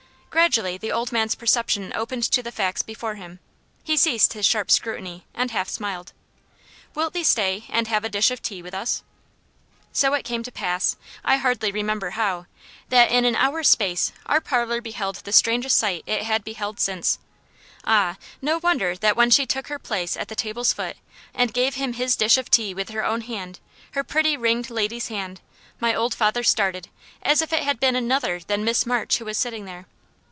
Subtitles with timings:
[0.31, 3.39] Gradually the old man's perception opened to the facts before him.
[3.83, 6.13] He ceased his sharp scrutiny, and half smiled.
[6.95, 9.03] "Wilt thee stay, and have a dish of tea with us?"
[9.91, 10.95] So it came to pass,
[11.25, 12.45] I hardly remember how,
[12.87, 17.19] that in an hour's space our parlour beheld the strangest sight it had beheld since
[17.83, 20.95] Ah, no wonder that when she took her place at the table's foot,
[21.33, 23.59] and gave him his dish of tea with her own hand
[23.91, 25.41] her pretty ringed lady's hand
[25.81, 26.87] my old father started,
[27.21, 29.87] as if it had been another than Miss March who was sitting there.